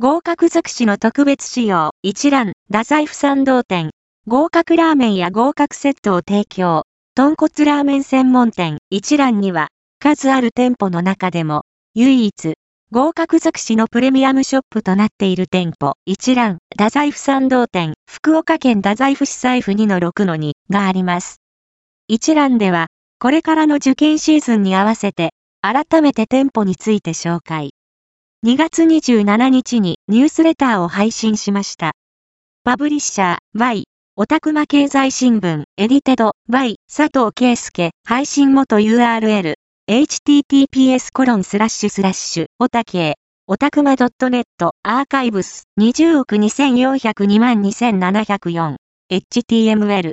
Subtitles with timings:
[0.00, 3.90] 合格尽くしの特別仕様、一覧、太宰府参道店、
[4.26, 6.82] 合格ラーメンや合格セットを提供、
[7.14, 9.68] 豚骨ラーメン専門店、一覧には、
[10.00, 11.62] 数ある店舗の中でも、
[11.94, 12.54] 唯一、
[12.90, 21.40] 合格尽くしのプレミアムショップとなっている店舗、一覧、太宰府参道店、福岡県太宰府市財布2の6の2があります。
[22.08, 22.88] 一覧では、
[23.20, 27.70] これからの受験シーズンに合わせて、改めて店舗について紹介。
[28.44, 31.92] 2月27日にニュースレターを配信しました。
[32.62, 33.84] パブリッシャー Y
[34.16, 39.54] オタクマ経済新聞エディテド Y 佐藤圭介配信元 URL
[39.88, 43.14] https コロンスラッシュスラッシュオタケ
[43.46, 44.44] オタクマ .net
[44.82, 48.76] アーカイブス20億2402万2704
[49.10, 50.12] HTML